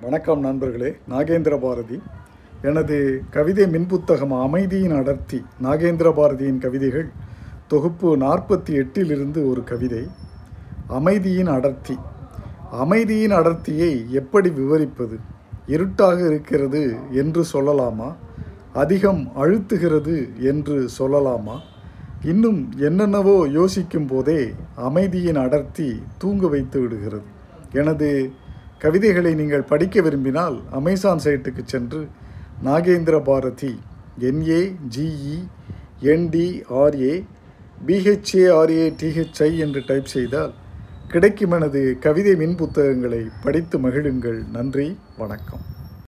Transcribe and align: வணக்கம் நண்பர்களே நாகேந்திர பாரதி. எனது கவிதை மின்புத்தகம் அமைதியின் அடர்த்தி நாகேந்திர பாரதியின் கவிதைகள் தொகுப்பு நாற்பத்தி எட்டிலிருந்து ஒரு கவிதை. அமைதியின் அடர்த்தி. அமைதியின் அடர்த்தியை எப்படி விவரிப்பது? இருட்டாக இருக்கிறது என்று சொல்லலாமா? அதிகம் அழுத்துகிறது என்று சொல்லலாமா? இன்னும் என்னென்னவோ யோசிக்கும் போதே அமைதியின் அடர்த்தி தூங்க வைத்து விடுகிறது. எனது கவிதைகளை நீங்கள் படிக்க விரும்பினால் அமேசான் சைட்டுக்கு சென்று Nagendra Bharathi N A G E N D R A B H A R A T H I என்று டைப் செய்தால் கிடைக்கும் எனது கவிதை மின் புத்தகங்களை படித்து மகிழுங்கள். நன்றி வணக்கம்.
வணக்கம் 0.00 0.40
நண்பர்களே 0.40 0.96
நாகேந்திர 1.10 1.60
பாரதி. 1.60 2.02
எனது 2.62 3.22
கவிதை 3.30 3.64
மின்புத்தகம் 3.64 4.40
அமைதியின் 4.40 4.90
அடர்த்தி 4.90 5.44
நாகேந்திர 5.62 6.12
பாரதியின் 6.12 6.58
கவிதைகள் 6.58 7.08
தொகுப்பு 7.68 8.16
நாற்பத்தி 8.16 8.70
எட்டிலிருந்து 8.70 9.48
ஒரு 9.48 9.64
கவிதை. 9.64 10.06
அமைதியின் 10.88 11.46
அடர்த்தி. 11.46 11.98
அமைதியின் 12.70 13.30
அடர்த்தியை 13.30 14.08
எப்படி 14.08 14.50
விவரிப்பது? 14.50 15.18
இருட்டாக 15.66 16.26
இருக்கிறது 16.26 16.96
என்று 17.10 17.44
சொல்லலாமா? 17.52 18.14
அதிகம் 18.72 19.32
அழுத்துகிறது 19.36 20.28
என்று 20.38 20.88
சொல்லலாமா? 20.98 21.60
இன்னும் 22.22 22.68
என்னென்னவோ 22.76 23.48
யோசிக்கும் 23.48 24.06
போதே 24.06 24.54
அமைதியின் 24.74 25.36
அடர்த்தி 25.36 26.02
தூங்க 26.18 26.46
வைத்து 26.46 26.80
விடுகிறது. 26.80 27.36
எனது 27.72 28.30
கவிதைகளை 28.78 29.34
நீங்கள் 29.34 29.68
படிக்க 29.70 30.00
விரும்பினால் 30.00 30.56
அமேசான் 30.70 31.22
சைட்டுக்கு 31.24 31.62
சென்று 31.64 32.00
Nagendra 32.64 33.16
Bharathi 33.22 33.72
N A 34.28 34.60
G E 34.96 35.38
N D R A 36.12 37.14
B H A R A 37.86 38.84
T H I 39.00 39.50
என்று 39.64 39.82
டைப் 39.86 40.12
செய்தால் 40.14 40.54
கிடைக்கும் 41.08 41.50
எனது 41.50 41.82
கவிதை 42.00 42.34
மின் 42.34 42.56
புத்தகங்களை 42.56 43.20
படித்து 43.44 43.78
மகிழுங்கள். 43.78 44.40
நன்றி 44.50 44.88
வணக்கம். 45.18 45.64